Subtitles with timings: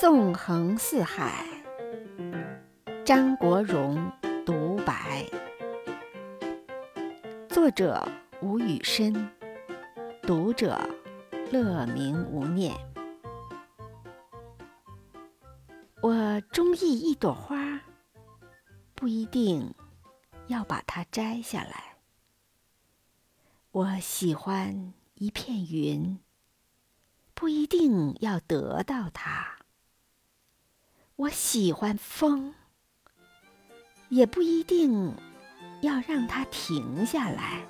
[0.00, 1.46] 纵横四海，
[3.04, 4.10] 张国荣
[4.44, 5.24] 独白。
[7.48, 8.06] 作者
[8.42, 9.30] 吴宇深，
[10.22, 10.76] 读者
[11.52, 12.74] 乐明无念。
[16.02, 17.80] 我中意一朵花，
[18.96, 19.72] 不一定
[20.48, 21.96] 要把它摘下来。
[23.70, 26.18] 我喜欢一片云，
[27.32, 29.53] 不一定要得到它。
[31.16, 32.52] 我喜欢风，
[34.08, 35.14] 也不一定
[35.80, 37.64] 要让它停下来。